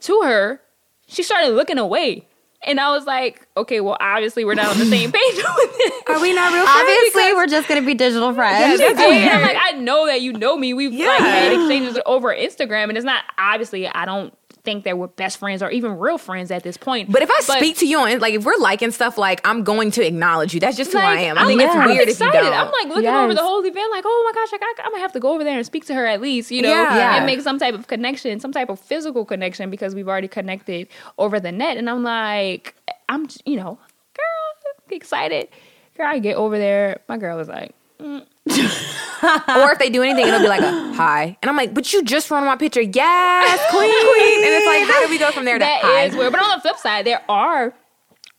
[0.00, 0.60] to her,
[1.06, 2.26] she started looking away.
[2.66, 6.02] And I was like, okay, well, obviously we're not on the same page with this.
[6.08, 6.78] Are we not real friends?
[6.80, 8.78] Obviously, we're just going to be digital friends.
[8.80, 9.30] that's And.
[9.30, 10.72] I'm like, I know that you know me.
[10.72, 11.18] We've like Yeah.
[11.18, 14.32] had exchanges over Instagram, and it's not obviously I don't
[14.64, 17.12] think that we're best friends or even real friends at this point.
[17.12, 19.90] But if I speak to you on like if we're liking stuff, like I'm going
[19.92, 20.60] to acknowledge you.
[20.60, 21.36] That's just who I am.
[21.38, 22.34] I think it's I'm weird excited.
[22.38, 22.54] if you don't.
[22.58, 23.24] I'm like looking Yes.
[23.24, 25.32] over the whole event, like, oh my gosh, like, I, I'm gonna have to go
[25.34, 26.96] over there and speak to her at least, you know, Yeah.
[26.96, 27.16] Yeah.
[27.18, 30.88] and make some type of connection, some type of physical connection because we've already connected
[31.18, 31.76] over the net.
[31.76, 32.74] And I'm like,
[33.08, 33.78] I'm, you know,
[34.14, 35.48] girl, excited.
[35.96, 37.00] Girl, I get over there.
[37.08, 41.36] My girl was like, mm, or if they do anything, it'll be like a hi,
[41.42, 44.44] and I'm like, but you just run my picture, yes, queen.
[44.44, 46.04] and it's like, how do we go from there to That hi?
[46.04, 46.32] is weird.
[46.32, 47.72] But on the flip side, there are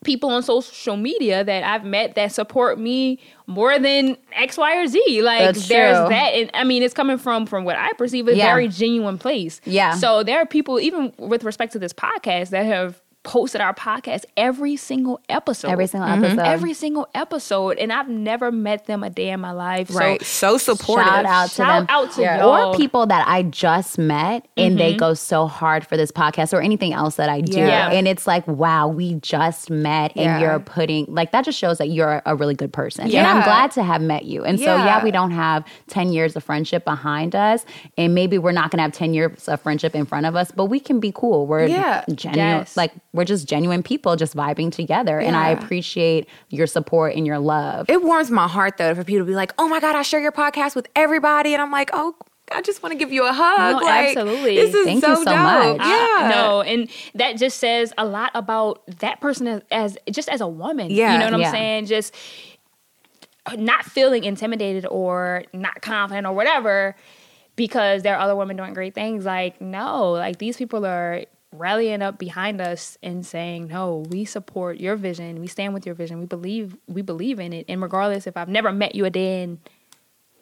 [0.04, 4.86] people on social media that I've met that support me more than X, Y, or
[4.86, 5.22] Z.
[5.24, 6.10] Like That's there's true.
[6.10, 8.46] that, and I mean, it's coming from from what I perceive a Yeah.
[8.54, 9.62] very genuine place.
[9.66, 9.96] Yeah.
[9.96, 14.24] So there are people, even with respect to this podcast, that have posted our podcast
[14.38, 15.68] every single episode.
[15.70, 16.24] Every single mm-hmm.
[16.24, 16.42] episode.
[16.42, 19.94] Every single episode, and I've never met them a day in my life.
[19.94, 21.06] Right, So so supportive.
[21.06, 21.86] Shout out to Shout them.
[21.90, 22.46] out to Yeah.
[22.46, 25.00] Or people that I just met and they mm-hmm.
[25.00, 27.58] go so hard for this podcast or anything else that I do.
[27.58, 27.92] Yeah.
[27.92, 30.40] And it's like, wow, we just met and Yeah.
[30.40, 33.08] you're putting, like, that just shows that you're a really good person.
[33.10, 33.20] Yeah.
[33.20, 34.44] And I'm glad to have met you.
[34.44, 34.86] And so, Yeah.
[34.86, 37.66] yeah, we don't have 10 years of friendship behind us.
[37.98, 40.52] And maybe we're not going to have 10 years of friendship in front of us,
[40.52, 41.48] but we can be cool.
[41.48, 42.04] We're Yeah.
[42.14, 42.60] genuine.
[42.60, 42.78] Yes.
[42.78, 45.20] Like, we're just genuine people just vibing together.
[45.20, 47.90] And I appreciate your support and your love.
[47.90, 50.20] It warms my heart though for people to be like, "Oh my god, I share
[50.20, 52.16] your podcast with everybody," and I'm like, "Oh,
[52.52, 54.56] I just want to give you a hug." No, like, absolutely.
[54.58, 55.36] This is Thank so you so dope.
[55.36, 55.78] much.
[55.80, 60.42] Yeah, No, and that just says a lot about that person as, as just as
[60.42, 60.92] a woman.
[60.92, 61.14] Yeah.
[61.14, 61.52] you know what I'm Yeah.
[61.52, 61.86] saying?
[61.88, 62.14] Just
[63.58, 66.96] not feeling intimidated or not confident or whatever
[67.56, 69.24] because there are other women doing great things.
[69.26, 71.24] Like no, like these people are
[71.58, 75.40] rallying up behind us and saying no we support your vision.
[75.40, 76.20] We stand with your vision.
[76.20, 77.66] We believe we believe in it.
[77.68, 79.60] And regardless if i've never met you a day in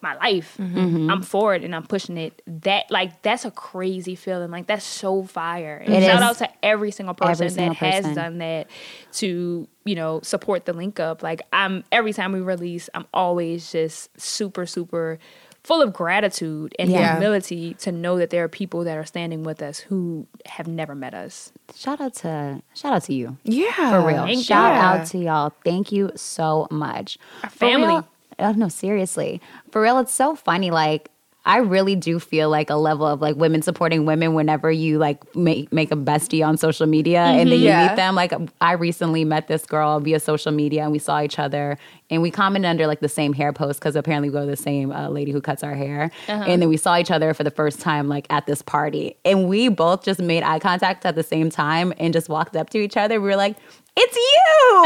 [0.02, 0.78] my life mm-hmm.
[0.78, 1.10] Mm-hmm.
[1.10, 2.42] i'm for it and i'm pushing it.
[2.46, 4.52] That like that's a crazy feeling.
[4.52, 5.82] Like that's so fire.
[5.86, 8.68] And It shout out to every single person Every single that has done that
[9.14, 11.24] to you know support the link up.
[11.24, 15.20] Like i'm every time we release i'm always just super super
[15.64, 17.14] full of gratitude and Yeah.
[17.14, 20.94] humility to know that there are people that are standing with us who have never
[20.94, 23.38] met us Shout out to shout out to you.
[23.44, 24.26] yeah, For real.
[24.26, 24.82] Thank Shout you.
[24.82, 25.54] out to y'all.
[25.64, 27.18] Thank you so much.
[27.44, 27.88] Our For family.
[27.88, 28.08] real-
[28.40, 29.42] oh, no, seriously.
[29.72, 30.70] For real, it's so funny.
[30.70, 31.10] Like,
[31.46, 35.36] I really do feel like a level of like women supporting women whenever you like
[35.36, 37.88] make make a bestie on social media and then you Yeah.
[37.90, 38.16] meet them.
[38.16, 41.78] Like I recently met this girl via social media and we saw each other
[42.10, 44.56] and we commented under like the same hair post because apparently we go to the
[44.56, 46.12] same uh, lady who cuts our hair.
[46.30, 49.50] And then we saw each other for the first time like at this party and
[49.50, 52.78] we both just made eye contact at the same time and just walked up to
[52.78, 53.20] each other.
[53.20, 53.58] We were like,
[53.96, 54.84] it's you.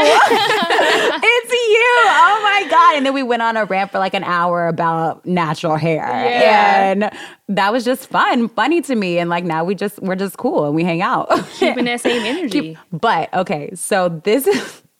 [1.22, 1.92] it's you.
[2.06, 2.96] Oh my God.
[2.96, 6.04] And then we went on a rant for like an hour about natural hair.
[6.04, 6.90] Yeah.
[6.90, 7.10] And
[7.48, 9.18] that was just fun, funny to me.
[9.18, 11.28] And like now we just, we're just cool and we hang out.
[11.54, 14.82] keeping that same energy but okay, so this is.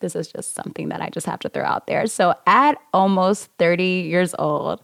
[0.00, 2.08] This is just something that I just have to throw out there.
[2.08, 4.82] So, at almost 30 years old,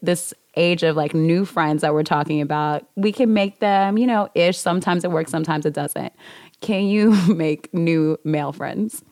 [0.00, 4.06] this age of like new friends that we're talking about, we can make them, you
[4.06, 4.56] know, ish.
[4.56, 6.12] Sometimes it works, sometimes it doesn't.
[6.60, 9.02] Can you make new male friends?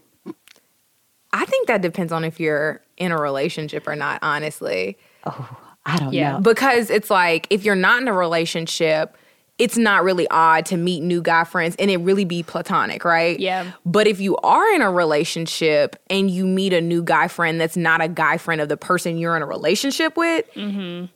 [1.33, 4.19] I think that depends on if you're in a relationship or not.
[4.23, 6.33] Honestly, Oh, I don't Yeah.
[6.33, 6.41] know.
[6.41, 9.17] because it's like if you're not in a relationship
[9.59, 13.41] it's not really odd to meet new guy friends and it really be platonic right
[13.41, 13.73] Yeah.
[13.85, 17.77] but if you are in a relationship and you meet a new guy friend that's
[17.77, 21.07] not a guy friend of the person you're in a relationship with mm-hmm.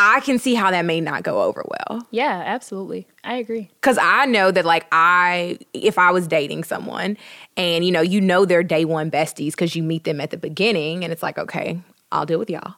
[0.00, 2.06] I can see how that may not go over well.
[2.10, 3.06] Yeah absolutely.
[3.22, 3.70] I agree.
[3.80, 7.16] Because i know that like i if i was dating someone
[7.56, 10.36] and you know you know they're day one besties because you meet them at the
[10.36, 12.74] beginning and it's like okay i'll deal with y'all.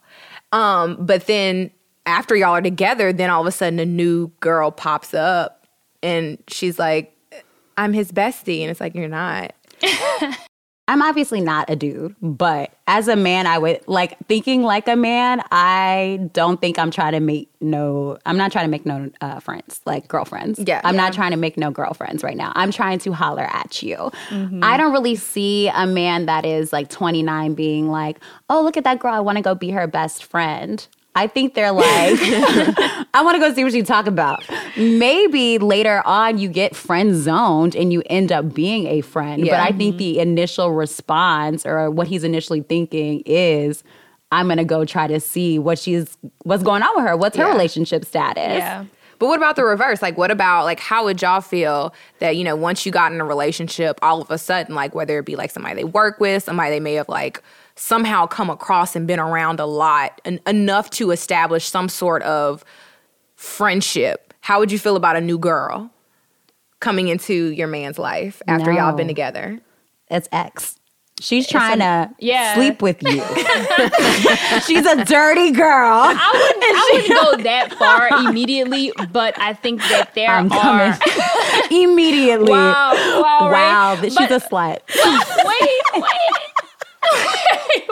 [0.52, 1.70] Um but then
[2.04, 5.66] after y'all are together then all of a sudden a new girl pops up
[6.02, 7.16] and she's like
[7.76, 8.60] i'm his bestie.
[8.62, 9.54] And it's like you're not
[10.88, 14.96] I'm obviously not a dude, but as a man, I would like thinking like a
[14.96, 15.40] man.
[15.52, 19.38] I don't think I'm trying to make no, I'm not trying to make no uh,
[19.38, 20.58] friends, like girlfriends.
[20.58, 20.80] Yeah.
[20.82, 21.02] I'm Yeah.
[21.02, 22.52] not trying to make no girlfriends right now.
[22.56, 24.10] I'm trying to holler at you.
[24.62, 28.18] I don't really see a man that is like 29 being like,
[28.50, 29.14] oh, look at that girl.
[29.14, 30.84] I want to go be her best friend.
[31.14, 31.84] I think they're like,
[33.14, 34.42] I want to go see what you talk about.
[34.76, 39.42] Maybe later on you get friend zoned and you end up being a friend.
[39.42, 39.62] But Yeah.
[39.64, 43.84] I think the initial response or what he's initially thinking is,
[44.30, 47.16] I'm gonna go try to see what she's what's going on with her.
[47.16, 47.52] What's her Yeah.
[47.52, 48.58] relationship status?
[48.58, 48.84] yeah
[49.18, 50.00] But what about the reverse?
[50.00, 53.20] Like, what about like how would y'all feel that you know once you got in
[53.20, 56.42] a relationship, all of a sudden, like whether it be like somebody they work with,
[56.42, 57.42] somebody they may have like
[57.82, 62.64] somehow come across and been around a lot, en- enough to establish some sort of
[63.34, 65.90] friendship, how would you feel about a new girl
[66.78, 69.60] coming into your man's life after y'all been together?
[70.08, 70.78] It's ex.
[71.20, 72.54] She's trying to yeah.
[72.54, 73.10] sleep with you.
[74.66, 75.98] She's a dirty girl.
[76.04, 80.96] I wouldn't, I wouldn't go that far immediately, but I think that there I'm are.
[80.96, 82.50] coming immediately.
[82.50, 82.92] Wow,
[83.22, 83.50] wow.
[83.50, 84.78] Wow, that she's But- a slut.
[85.44, 86.52] wait, wait.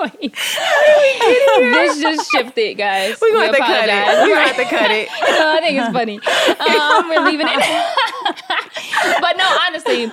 [0.21, 0.35] wait.
[0.35, 3.19] this just shifted, guys.
[3.21, 4.29] We're have to cut it.
[4.29, 5.09] We're have to cut it.
[5.09, 6.21] no, I think it's funny.
[6.61, 9.21] Um, we're leaving it.
[9.21, 10.11] but no, honestly,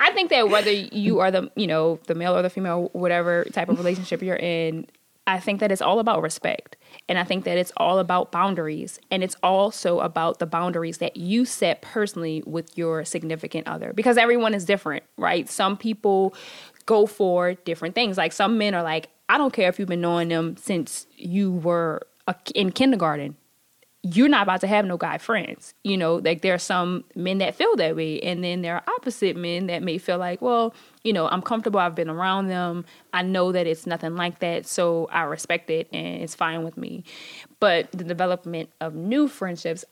[0.00, 3.44] I think that whether you are the you know the male or the female, whatever
[3.44, 4.86] type of relationship you're in,
[5.26, 6.76] I think that it's all about respect,
[7.08, 11.16] and I think that it's all about boundaries, and it's also about the boundaries that
[11.16, 15.48] you set personally with your significant other, because everyone is different, right?
[15.48, 16.34] Some people
[16.86, 18.16] go for different things.
[18.16, 21.52] Like some men are like, I don't care if you've been knowing them since you
[21.52, 23.36] were a, in kindergarten
[24.02, 25.74] you're not about to have no guy friends.
[25.84, 28.82] You know, like there are some men that feel that way, and then there are
[28.96, 31.80] opposite men that may feel like, well, you know, I'm comfortable.
[31.80, 32.86] I've been around them.
[33.12, 36.78] I know that it's nothing like that, so I respect it, and it's fine with
[36.78, 37.04] me.
[37.58, 39.84] But the development of new friendships,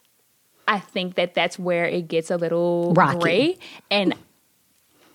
[0.67, 3.19] I think that that's where it gets a little Rocky.
[3.19, 3.59] gray.
[3.91, 4.15] And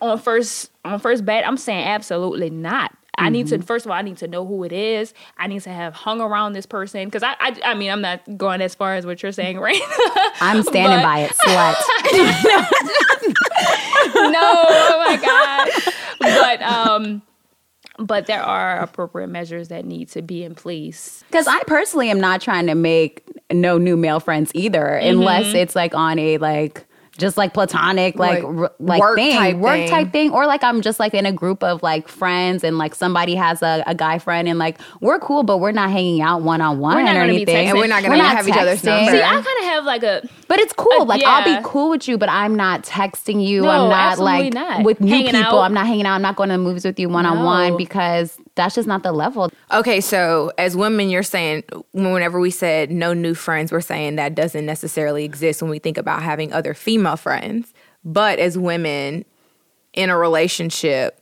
[0.04, 2.96] on first on first bet, I'm saying absolutely not.
[3.16, 3.62] I need Mm-hmm.
[3.62, 5.14] to first of all, I need to know who it is.
[5.38, 8.22] I need to have hung around this person because I, I, I mean, I'm not
[8.38, 9.80] going as far as what you're saying, right?
[10.42, 11.76] I'm standing But- by it, slut.
[14.16, 15.70] no, oh my god.
[16.20, 17.22] But um,
[18.00, 21.24] but there are appropriate measures that need to be in place.
[21.30, 25.20] Because I personally am not trying to make no new male friends either, Mm-hmm.
[25.20, 26.86] unless it's like on a like
[27.18, 29.90] just like platonic like Like, r- like work thing, type work thing.
[29.90, 32.96] type thing, or like I'm just like in a group of like friends and like
[32.96, 36.42] somebody has a, a guy friend and like we're cool, but we're not hanging out
[36.42, 37.70] one on one We're or not gonna be anything.
[37.70, 39.12] And we're not gonna have each other's number.
[39.12, 41.02] See, I kind of have like a But it's cool.
[41.02, 43.62] Uh, like I'll be cool with you, but I'm not texting you.
[43.62, 44.84] No, I'm not like not.
[44.84, 45.60] with new Hanging people.
[45.60, 45.64] out.
[45.66, 46.16] I'm not hanging out.
[46.16, 47.78] I'm not going to the movies with you one on one No.
[47.78, 49.52] because that's just not the level.
[49.72, 54.36] Okay, so as women, you're saying whenever we said no new friends, we're saying that
[54.36, 57.74] doesn't necessarily exist when we think about having other female friends.
[58.06, 59.26] But as women
[59.94, 61.20] in a relationship,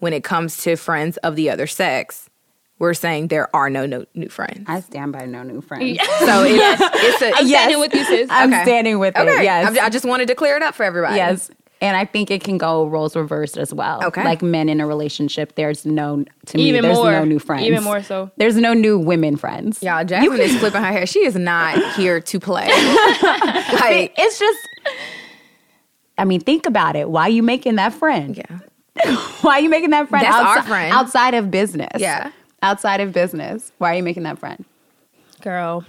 [0.00, 2.28] when it comes to friends of the other sex,
[2.78, 4.64] we're saying there are no, no new friends.
[4.66, 5.98] I stand by no new friends.
[6.18, 7.60] So it's, it's a I'm Yes.
[7.62, 8.28] standing with you, sis.
[8.30, 8.62] I'm Okay.
[8.64, 9.42] standing with it.
[9.42, 9.78] Yes.
[9.78, 11.16] I, I just wanted to clear it up for everybody.
[11.16, 11.50] Yes.
[11.80, 14.04] And I think it can go roles reversed as well.
[14.04, 14.22] Okay.
[14.24, 17.10] Like men in a relationship, there's no to me, Even there's more.
[17.10, 17.64] no new friends.
[17.64, 18.30] Even more so.
[18.36, 19.82] There's no new women friends.
[19.82, 21.06] Y'all, Jasmine is flipping her hair.
[21.06, 22.66] She is not here to play.
[23.22, 24.58] like, It's just
[26.18, 27.08] I mean, think about it.
[27.08, 28.36] Why are you making that friend?
[28.36, 28.58] yeah.
[29.40, 30.24] Why are you making that friend?
[30.24, 30.92] That's our outside, friend.
[30.92, 31.88] outside of business.
[31.96, 32.30] Yeah.
[32.62, 33.72] Outside of business.
[33.78, 34.64] Why are you making that friend?
[35.42, 35.84] girl.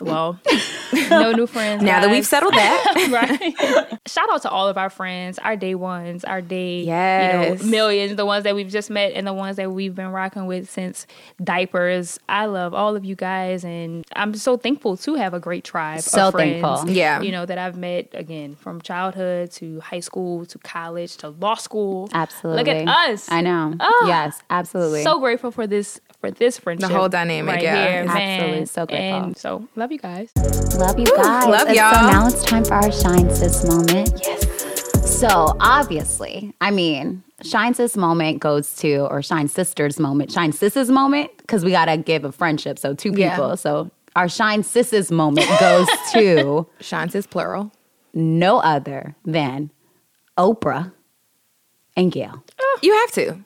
[0.00, 0.38] Well,
[1.10, 1.82] no new friends.
[1.82, 3.98] Now that we've settled that, right?
[4.08, 7.60] Shout out to all of our friends, our day ones, our day, Yes.
[7.60, 10.08] you know, millions, the ones that we've just met and the ones that we've been
[10.10, 11.06] rocking with since
[11.42, 12.18] diapers.
[12.28, 16.00] I love all of you guys, and I'm so thankful to have a great tribe.
[16.00, 16.90] So of friends, thankful.
[16.90, 17.20] Yeah.
[17.20, 21.54] you know that I've met again from childhood to high school to college to law
[21.54, 22.08] school.
[22.12, 22.62] Absolutely.
[22.62, 23.30] Look at us.
[23.30, 23.74] I know.
[23.80, 24.06] Ah.
[24.06, 25.02] yes, absolutely.
[25.02, 26.88] So grateful for this for this friendship.
[26.88, 27.88] The whole dynamic, right yeah.
[27.90, 28.40] here, man.
[28.40, 28.66] Absolutely.
[28.66, 29.22] So grateful.
[29.24, 30.30] And so love you guys.
[30.76, 31.46] Love you guys.
[31.46, 31.94] love And y'all.
[31.94, 34.20] So now it's time for our Shine Sis moment.
[34.22, 35.18] Yes.
[35.18, 40.90] So obviously, I mean, Shine Sis moment goes to, or Shine Sisters moment, Shine Sis's
[40.90, 42.78] moment, because we got to give a friendship.
[42.78, 43.30] So two Yeah.
[43.34, 43.56] people.
[43.56, 47.72] So our Shine Sis's moment goes to Shines is plural.
[48.14, 49.70] no other than
[50.38, 50.92] Oprah
[51.96, 52.42] and Gayle.
[52.82, 53.44] You have to.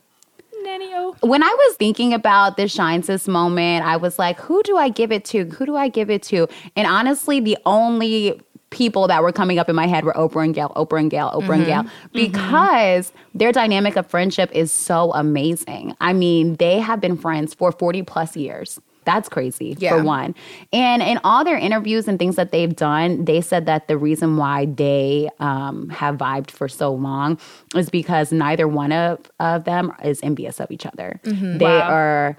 [0.64, 1.14] Nanny-o.
[1.20, 4.88] when I was thinking about this Shine Sis moment, I was like, who do I
[4.88, 5.44] give it to?
[5.44, 6.48] Who do I give it to?
[6.74, 10.54] And honestly, the only people that were coming up in my head were Oprah and
[10.54, 11.64] Gayle, Oprah and Gayle, Oprah and mm-hmm.
[11.64, 12.08] Gayle, mm-hmm.
[12.12, 15.94] because their dynamic of friendship is so amazing.
[16.00, 18.80] I mean, they have been friends for 40 plus years.
[19.04, 19.96] That's crazy Yeah.
[19.98, 20.34] for one.
[20.72, 24.36] And in all their interviews and things that they've done, they said that the reason
[24.36, 27.38] why they um, have vibed for so long
[27.74, 31.20] is because neither one of, of them is envious of each other.
[31.24, 31.80] They Wow.
[31.90, 32.36] are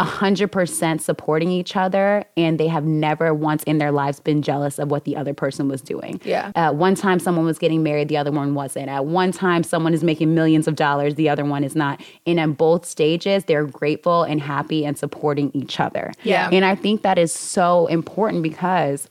[0.00, 4.90] 100% supporting each other and they have never once in their lives been jealous of
[4.90, 6.20] what the other person was doing.
[6.24, 6.52] Yeah.
[6.54, 8.88] At one time, someone was getting married, the other one wasn't.
[8.88, 12.00] At one time, someone is making millions of dollars, the other one is not.
[12.26, 16.12] And at both stages, they're grateful and happy and supporting each other.
[16.22, 16.48] Yeah.
[16.50, 19.08] And I think that is so important because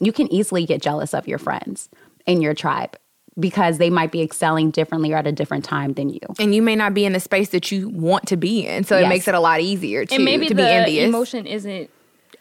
[0.00, 1.88] you can easily get jealous of your friends
[2.26, 2.96] in your tribe
[3.38, 6.20] because they might be excelling differently or at a different time than you.
[6.38, 8.84] And you may not be in the space that you want to be in.
[8.84, 11.08] So it makes it a lot easier to, and maybe to the be envious.
[11.08, 11.90] emotion isn't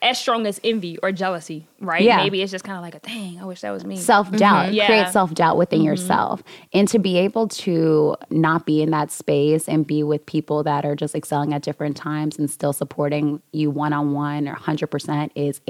[0.01, 2.01] as strong as envy or jealousy, right?
[2.01, 2.17] Yeah.
[2.17, 3.97] Maybe it's just kind of like a dang, I wish that was me.
[3.97, 4.65] self doubt.
[4.65, 4.73] Mm-hmm.
[4.73, 4.85] Yeah.
[4.87, 6.41] Create self doubt within yourself.
[6.73, 10.85] And to be able to not be in that space and be with people that
[10.85, 15.29] are just excelling at different times and still supporting you one on one or 100%
[15.35, 15.61] is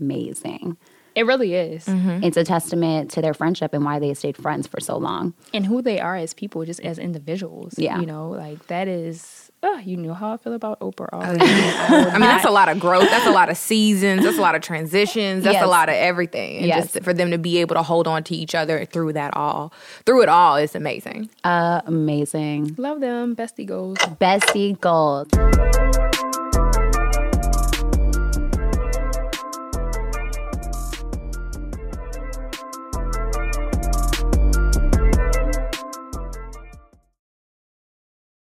[0.00, 0.76] amazing.
[1.16, 1.84] It really is.
[1.88, 5.34] It's a testament to their friendship and why they stayed friends for so long.
[5.52, 7.74] And who they are as people, just as individuals.
[7.78, 7.98] Yeah.
[7.98, 11.42] You know, like that is, oh, you know how I feel about Oprah Oh, already.
[11.42, 13.08] I mean, that's a lot of growth.
[13.10, 14.22] That's a lot of seasons.
[14.24, 15.42] That's a lot of transitions.
[15.44, 15.64] That's Yes.
[15.64, 16.58] a lot of everything.
[16.58, 16.92] And Yes.
[16.92, 19.72] just for them to be able to hold on to each other through that all,
[20.04, 21.30] through it all, is amazing.
[21.44, 22.74] Uh, Amazing.
[22.78, 23.34] Love them.
[23.34, 23.96] Bestie goals.
[24.20, 25.28] Bestie goals.